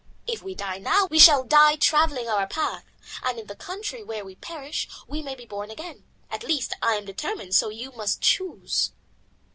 If 0.25 0.41
we 0.41 0.55
die 0.55 0.79
now, 0.79 1.05
we 1.11 1.19
shall 1.19 1.43
die 1.43 1.75
travelling 1.75 2.27
our 2.27 2.47
path, 2.47 2.85
and 3.21 3.37
in 3.37 3.45
the 3.45 3.55
country 3.55 4.01
where 4.01 4.25
we 4.25 4.33
perish 4.33 4.87
we 5.05 5.21
may 5.21 5.35
be 5.35 5.45
born 5.45 5.69
again. 5.69 6.05
At 6.31 6.41
least 6.41 6.73
I 6.81 6.95
am 6.95 7.05
determined, 7.05 7.53
so 7.53 7.69
you 7.69 7.91
must 7.91 8.19
choose." 8.19 8.93